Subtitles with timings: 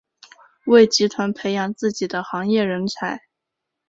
[0.65, 3.21] 为集团培养自己的行业人才。